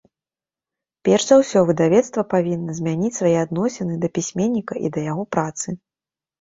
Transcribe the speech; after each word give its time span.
Перш 1.09 1.23
за 1.31 1.37
ўсё 1.41 1.59
выдавецтва 1.69 2.25
павінна 2.33 2.71
змяніць 2.79 3.13
свае 3.19 3.35
адносіны 3.45 3.93
да 4.07 4.13
пісьменніка 4.19 4.73
і 4.85 4.95
да 4.99 5.09
яго 5.13 5.31
працы. 5.39 5.81